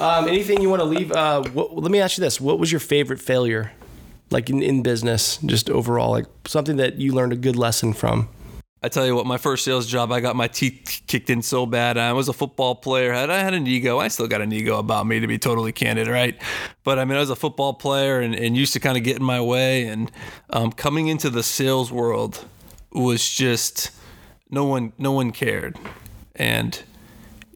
[0.00, 1.12] um, anything you want to leave?
[1.12, 3.72] Uh, what, let me ask you this: What was your favorite failure?
[4.32, 8.28] like in, in business, just overall, like something that you learned a good lesson from?
[8.84, 11.66] I tell you what, my first sales job, I got my teeth kicked in so
[11.66, 11.96] bad.
[11.96, 13.12] I was a football player.
[13.12, 14.00] I had an ego.
[14.00, 16.36] I still got an ego about me, to be totally candid, right?
[16.82, 19.16] But I mean, I was a football player and, and used to kind of get
[19.16, 19.86] in my way.
[19.86, 20.10] And
[20.50, 22.44] um, coming into the sales world
[22.90, 23.92] was just
[24.50, 25.78] no one, no one cared.
[26.34, 26.82] And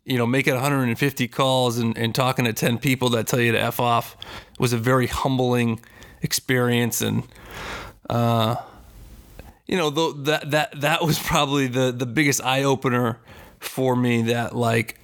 [0.04, 3.60] you know, making 150 calls and, and talking to 10 people that tell you to
[3.60, 4.16] f off
[4.60, 5.80] was a very humbling
[6.22, 7.24] experience and
[8.08, 8.54] uh,
[9.66, 13.18] you know th- that that that was probably the the biggest eye opener
[13.58, 15.00] for me that like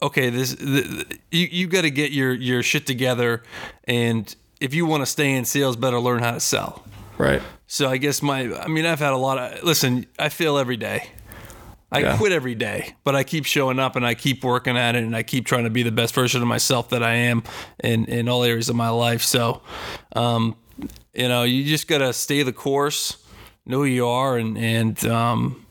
[0.00, 3.42] okay this the, you you got to get your your shit together
[3.84, 6.84] and if you want to stay in sales better learn how to sell
[7.18, 10.58] right so i guess my i mean i've had a lot of listen i fail
[10.58, 11.10] every day
[11.92, 12.16] I yeah.
[12.16, 15.14] quit every day, but I keep showing up and I keep working at it and
[15.14, 17.42] I keep trying to be the best version of myself that I am
[17.84, 19.20] in, in all areas of my life.
[19.20, 19.60] So,
[20.16, 20.56] um,
[21.12, 23.21] you know, you just got to stay the course,
[23.66, 25.64] know who you are, and, and, um,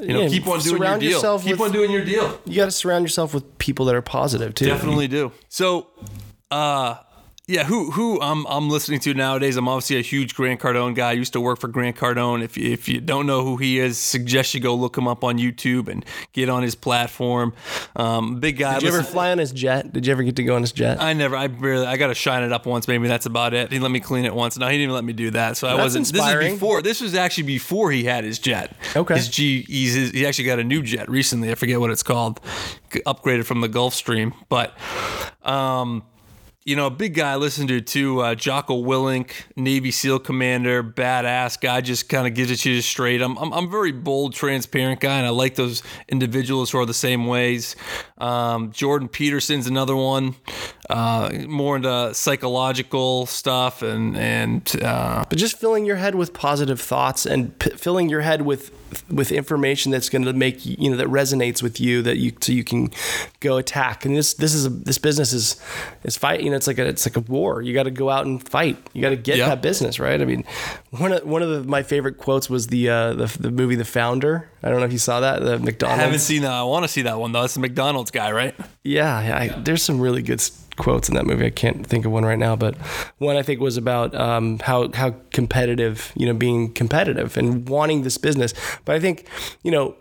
[0.00, 1.38] you know, yeah, keep on doing your deal.
[1.38, 2.40] Keep with, on doing your deal.
[2.44, 4.66] You got to surround yourself with people that are positive too.
[4.66, 5.32] Definitely do.
[5.48, 5.88] So,
[6.50, 6.96] uh,
[7.46, 9.58] Yeah, who who I'm I'm listening to nowadays.
[9.58, 11.10] I'm obviously a huge Grant Cardone guy.
[11.10, 12.42] I used to work for Grant Cardone.
[12.42, 15.22] If you, if you don't know who he is, suggest you go look him up
[15.22, 17.52] on YouTube and get on his platform.
[17.96, 18.78] Um, big guy.
[18.78, 19.92] Did you ever fly on his jet?
[19.92, 21.02] Did you ever get to go on his jet?
[21.02, 21.36] I never.
[21.36, 21.84] I barely.
[21.84, 22.88] I got to shine it up once.
[22.88, 23.70] Maybe that's about it.
[23.70, 24.56] He let me clean it once.
[24.56, 25.58] No, he didn't even let me do that.
[25.58, 26.08] So I That's wasn't.
[26.08, 26.38] inspiring.
[26.38, 26.80] This is before.
[26.82, 28.74] This was actually before he had his jet.
[28.96, 29.16] Okay.
[29.16, 29.64] His G.
[29.68, 31.50] He's, he actually got a new jet recently.
[31.50, 32.40] I forget what it's called.
[32.90, 34.74] Upgraded from the Gulfstream, but.
[35.42, 36.04] Um,
[36.64, 41.60] you know, big guy I listened to too, uh, Jocko Willink, Navy SEAL commander, badass
[41.60, 43.20] guy, just kind of gives it to you straight.
[43.20, 46.94] I'm, I'm, I'm very bold, transparent guy, and I like those individuals who are the
[46.94, 47.76] same ways.
[48.16, 50.36] Um, Jordan Peterson's another one,
[50.90, 56.80] uh, more into psychological stuff and and uh, but just filling your head with positive
[56.80, 58.70] thoughts and p- filling your head with
[59.10, 62.32] with information that's going to make you you know that resonates with you that you
[62.40, 62.90] so you can
[63.40, 65.60] go attack and this this is a, this business is
[66.04, 68.08] is fight you know it's like a it's like a war you got to go
[68.08, 69.48] out and fight you got to get Yeah.
[69.48, 70.44] that business right i mean
[70.90, 73.84] one of one of the, my favorite quotes was the uh the, the movie the
[73.84, 76.52] founder i don't know if you saw that the McDonald's I haven't seen that.
[76.52, 77.40] I want to see that one though.
[77.40, 78.54] That's the McDonald's guy, right?
[78.84, 80.40] yeah, yeah I, there's some really good
[80.76, 81.46] quotes in that movie.
[81.46, 82.76] I can't think of one right now, but
[83.18, 88.02] one I think was about um, how how competitive, you know, being competitive and wanting
[88.02, 88.54] this business.
[88.84, 89.26] But I think,
[89.62, 89.96] you know,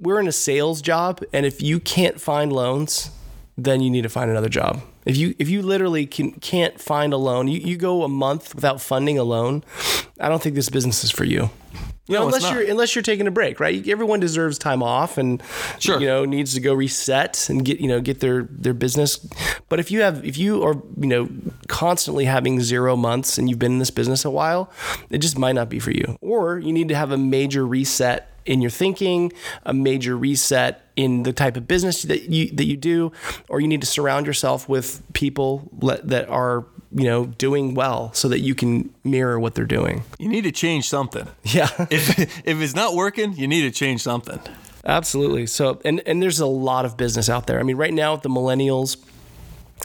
[0.00, 3.10] we're in a sales job, and if you can't find loans,
[3.56, 4.82] then you need to find another job.
[5.04, 8.54] If you if you literally can, can't find a loan, you, you go a month
[8.54, 9.64] without funding a loan,
[10.20, 11.50] I don't think this business is for you.
[12.08, 13.86] You know, No, unless you're unless you're taking a break, right?
[13.88, 15.40] Everyone deserves time off, and
[15.78, 16.00] Sure.
[16.00, 19.18] you know needs to go reset and get you know get their their business.
[19.68, 21.28] But if you have if you are you know
[21.68, 24.68] constantly having zero months and you've been in this business a while,
[25.10, 26.16] it just might not be for you.
[26.20, 29.32] Or you need to have a major reset in your thinking,
[29.64, 33.12] a major reset in the type of business that you that you do,
[33.48, 38.12] or you need to surround yourself with people le- that are you know doing well
[38.12, 40.02] so that you can mirror what they're doing.
[40.18, 41.26] You need to change something.
[41.44, 41.68] Yeah.
[41.90, 44.40] If if it's not working, you need to change something.
[44.84, 45.46] Absolutely.
[45.46, 47.60] So, and and there's a lot of business out there.
[47.60, 48.96] I mean, right now the millennials,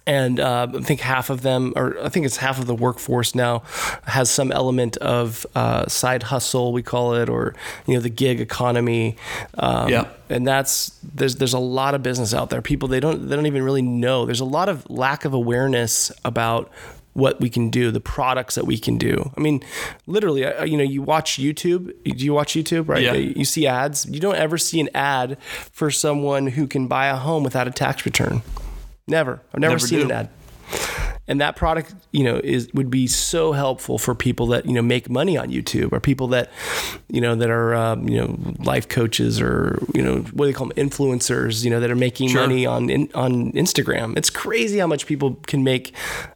[0.06, 3.36] and uh, I think half of them, or I think it's half of the workforce
[3.36, 3.60] now,
[4.04, 7.54] has some element of uh, side hustle, we call it, or
[7.86, 9.18] you know, the gig economy.
[9.58, 10.08] Um, Yeah.
[10.30, 12.62] And that's there's there's a lot of business out there.
[12.62, 14.26] People they don't they don't even really know.
[14.26, 16.70] There's a lot of lack of awareness about
[17.18, 19.32] what we can do, the products that we can do.
[19.36, 19.64] I mean,
[20.06, 21.92] literally, you know, you watch YouTube.
[22.04, 22.88] Do you watch YouTube?
[22.88, 23.02] Right?
[23.02, 23.14] Yeah.
[23.14, 24.06] You see ads.
[24.06, 27.72] You don't ever see an ad for someone who can buy a home without a
[27.72, 28.44] tax return.
[29.08, 29.42] Never.
[29.52, 30.06] I've never, Never seen do.
[30.06, 30.30] an ad.
[31.28, 34.82] And that product, you know, is would be so helpful for people that you know
[34.82, 36.50] make money on YouTube, or people that,
[37.10, 40.54] you know, that are um, you know life coaches, or you know what do they
[40.54, 42.42] call them, influencers, you know, that are making Sure.
[42.42, 44.18] money on in, on Instagram.
[44.18, 45.94] It's crazy how much people can make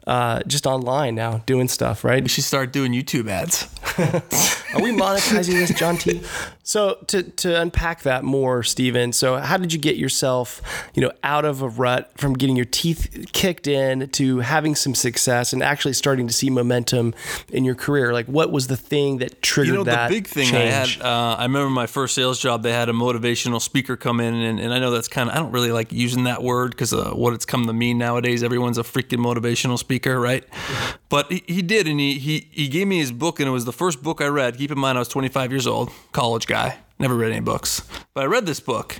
[0.08, 2.21] uh, just online now doing stuff, right?
[2.21, 3.67] You should start doing YouTube ads.
[4.74, 6.22] Are we monetizing this, John T?
[6.64, 10.62] So to to unpack that more, Stephen, so how did you get yourself,
[10.94, 14.96] you know, out of a rut from getting your teeth kicked in to having some
[14.96, 17.14] success and actually starting to see momentum
[17.50, 18.14] in your career?
[18.14, 21.00] Like what was the thing that triggered You know, that the big thing change?
[21.02, 24.20] I had, uh, I remember my first sales job, they had a motivational speaker come
[24.20, 26.72] in, and, and I know that's kind of, I don't really like using that word
[26.72, 30.46] because uh, what it's come to mean nowadays, everyone's a freaking motivational speaker, right?
[31.10, 33.66] But he, he did, and he, he, he gave me his book, and it was
[33.66, 34.56] the first book I read.
[34.62, 37.82] Keep in mind, I was 25 years old, college guy, never read any books.
[38.13, 39.00] But I read this book,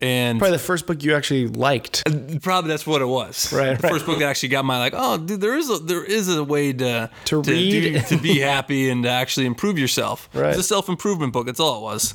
[0.00, 2.02] and Probably the first book you actually liked.
[2.08, 3.52] Uh, probably that's what it was.
[3.52, 3.92] Right, The right.
[3.92, 6.42] first book that actually got my like, oh, dude, there is a there is a
[6.42, 7.70] way to To read.
[7.94, 10.28] do- to be happy and to actually improve yourself.
[10.34, 10.48] Right.
[10.50, 11.46] It's a self improvement book.
[11.46, 12.12] That's all it was.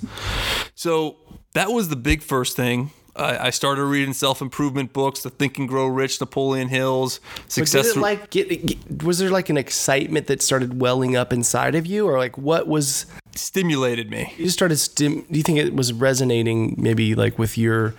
[0.76, 1.16] So
[1.54, 2.92] that was the big first thing.
[3.16, 7.96] I, I started reading self improvement books, The Think and Grow Rich, Napoleon Hill's, Success.
[7.96, 12.08] like get, get was there like an excitement that started welling up inside of you
[12.08, 14.34] or like what was stimulated me.
[14.38, 17.94] you just started stim- do you think it was resonating maybe like with your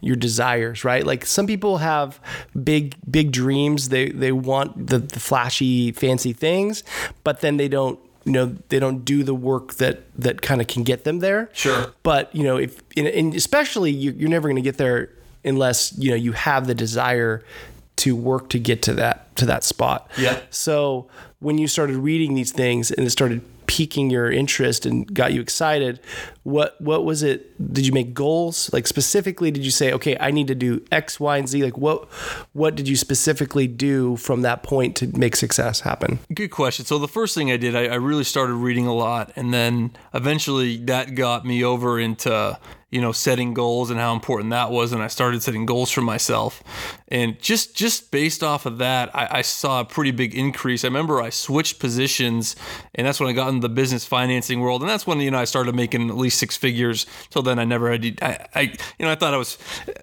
[0.00, 2.20] your desires right like some people have
[2.62, 6.84] big big dreams they they want the, the flashy fancy things
[7.24, 10.66] but then they don't you know they don't do the work that that kind of
[10.66, 11.94] can get them there Sure.
[12.02, 15.08] but you know if and- especially you, you're never going to get there
[15.44, 17.42] unless you know you have the desire
[17.96, 20.40] to work to get to that to that spot Yeah.
[20.50, 21.06] so
[21.38, 23.40] when you started reading these things and it started
[23.76, 26.00] piquing your interest and got you excited,
[26.44, 27.52] what what was it?
[27.74, 28.72] Did you make goals?
[28.72, 31.62] Like specifically, did you say, okay, I need to do X, Y, and Z?
[31.62, 32.10] Like what
[32.54, 36.20] what did you specifically do from that point to make success happen?
[36.32, 36.86] Good question.
[36.86, 39.90] So the first thing I did, I, I really started reading a lot, and then
[40.14, 42.58] eventually that got me over into
[42.90, 44.92] you know, setting goals and how important that was.
[44.92, 46.62] And I started setting goals for myself.
[47.08, 50.84] And just just based off of that, I, I saw a pretty big increase.
[50.84, 52.54] I remember I switched positions,
[52.94, 54.82] and that's when I got into the business financing world.
[54.82, 57.06] And that's when you know I started making at least six figures.
[57.30, 58.04] Till then, I never had.
[58.22, 59.58] I, I you know I thought I was.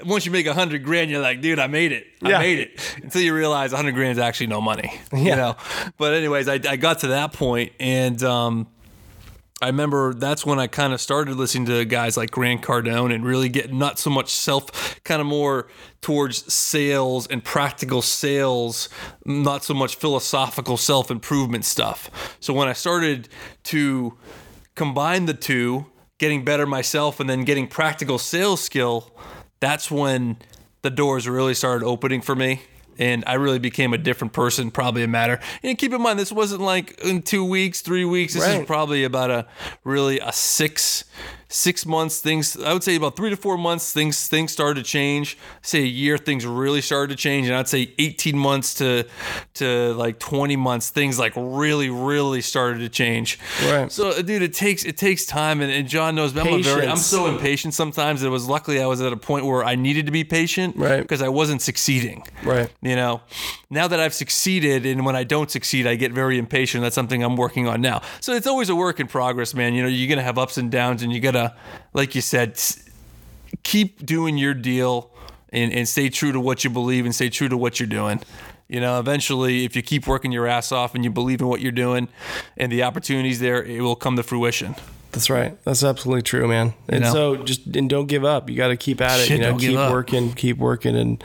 [0.06, 2.06] Once you make a hundred grand, you're like, dude, I made it.
[2.22, 2.40] I Yeah.
[2.40, 2.96] made it.
[3.04, 4.94] Until you realize a hundred grand is actually no money.
[5.14, 5.56] You know.
[5.98, 8.68] But anyways, I, I got to that point, and um,
[9.64, 13.26] I remember that's when I kind of started listening to guys like Grant Cardone and
[13.26, 15.70] really get not so much self, kind of more
[16.02, 18.90] towards sales and practical sales,
[19.26, 22.36] not so much philosophical self improvement stuff.
[22.42, 23.30] So when I started
[23.64, 24.18] to
[24.76, 25.86] combine the two,
[26.18, 29.16] getting better myself and then getting practical sales skill,
[29.62, 30.40] that's when
[30.82, 32.64] the doors really started opening for me.
[33.00, 35.40] And I really became a different person, probably a matter.
[35.64, 38.34] And keep in mind, this wasn't like in two weeks, three weeks.
[38.34, 38.62] This Right.
[38.62, 39.48] is probably about a
[39.84, 41.04] really a six
[41.54, 42.20] six months.
[42.20, 43.94] Things I would say about three to four months.
[43.94, 45.38] Things things started to change.
[45.62, 47.48] Say a year, things really started to change.
[47.48, 49.06] And I'd say eighteen months to
[49.56, 53.40] to like twenty months, things like really really started to change.
[53.66, 53.92] Right.
[53.92, 56.36] So, uh, dude, it takes it takes time, and, and John knows.
[56.36, 58.24] I'm very I'm so impatient sometimes.
[58.24, 61.02] It was luckily I was at a point where I needed to be patient, Right.
[61.02, 62.70] Because I wasn't succeeding, Right.
[62.82, 63.22] You know,
[63.70, 66.82] now that I've succeeded, and when I don't succeed, I get very impatient.
[66.82, 68.02] That's something I'm working on now.
[68.22, 69.74] So it's always a work in progress, man.
[69.74, 71.43] You know, you're gonna have ups and downs, and you gotta,
[71.94, 72.62] like you said,
[73.64, 75.12] keep doing your deal
[75.52, 78.22] and, and stay true to what you believe and stay true to what you're doing.
[78.68, 81.62] You know, eventually, if you keep working your ass off and you believe in what
[81.62, 82.08] you're doing
[82.58, 84.76] and the opportunities there, it will come to fruition.
[85.12, 85.64] That's right.
[85.64, 86.74] That's absolutely true, man.
[86.90, 87.14] And know?
[87.14, 88.50] so just and don't give up.
[88.50, 89.28] You got to keep at it.
[89.28, 91.24] Shit, you know, keep working, keep working, and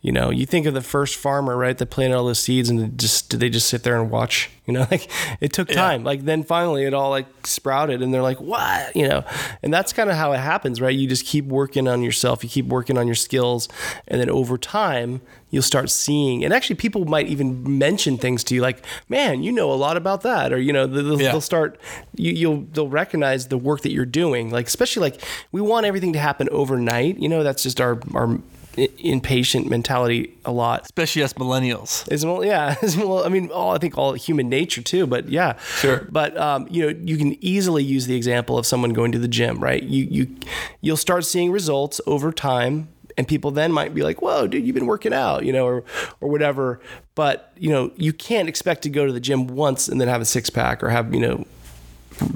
[0.00, 1.76] you know, you think of the first farmer, right?
[1.76, 4.48] That planted all those seeds, and just did they just sit there and watch?
[4.64, 6.04] You know, like it took time.
[6.04, 8.94] Like then finally it all like sprouted, and they're like, what?
[8.94, 9.24] You know,
[9.62, 10.94] and that's kind of how it happens, right?
[10.96, 12.44] You just keep working on yourself.
[12.44, 13.68] You keep working on your skills,
[14.06, 15.20] and then over time
[15.50, 16.44] you'll start seeing.
[16.44, 19.96] And actually, people might even mention things to you like, "Man, you know a lot
[19.96, 21.32] about that," or you know, they'll, Yeah.
[21.32, 21.80] they'll start
[22.14, 26.12] you, you'll they'll recognize the work that you're doing like especially like we want everything
[26.12, 28.38] to happen overnight you know that's just our our
[28.76, 32.06] impatient mentality a lot Especially us millennials.
[32.24, 32.76] well, yeah.
[32.96, 35.06] well, I mean, all I think all human nature too.
[35.06, 36.06] But yeah, Sure.
[36.10, 39.28] But um, you know, you can easily use the example of someone going to the
[39.28, 39.82] gym, right?
[39.82, 40.36] You you
[40.80, 44.74] you'll start seeing results over time, and people then might be like, "Whoa, dude, you've
[44.74, 45.84] been working out," you know, or
[46.20, 46.80] or whatever.
[47.14, 50.20] But you know, you can't expect to go to the gym once and then have
[50.20, 51.44] a six pack or have you know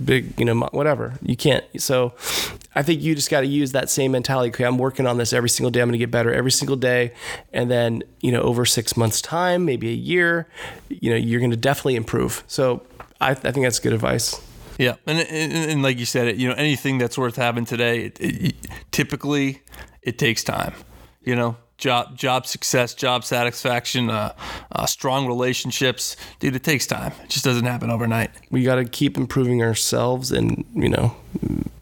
[0.04, 1.14] big, you know, whatever.
[1.22, 1.64] You can't.
[1.80, 2.14] So
[2.74, 4.50] I think you just got to use that same mentality.
[4.50, 5.80] Okay, I'm working on this every single day.
[5.80, 7.12] I'm going to get better every single day.
[7.52, 10.48] And then, you know, over six months' time, maybe a year,
[10.88, 12.44] you know, you're going to definitely improve.
[12.46, 12.82] So
[13.20, 14.40] I, I think that's good advice.
[14.78, 18.06] Yeah, and, and and like you said, it you know anything that's worth having today,
[18.06, 18.54] it, it,
[18.90, 19.62] typically
[20.00, 20.72] it takes time.
[21.22, 24.32] You know, job job success, job satisfaction, uh,
[24.72, 26.56] uh, strong relationships, dude.
[26.56, 27.12] It takes time.
[27.22, 28.30] It just doesn't happen overnight.
[28.50, 31.14] We got to keep improving ourselves and, you know,